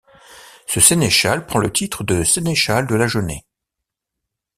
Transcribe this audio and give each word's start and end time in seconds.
Ce 0.65 0.79
sénéchal 0.79 1.45
prend 1.45 1.59
le 1.59 1.71
titre 1.71 2.03
de 2.03 2.23
sénéchal 2.23 2.87
de 2.87 2.95
l'Agenais. 2.95 3.45